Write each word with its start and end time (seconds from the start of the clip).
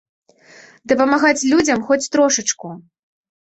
Дапамагаць 0.91 1.47
людзям, 1.53 1.85
хоць 1.91 2.09
трошачку. 2.17 2.75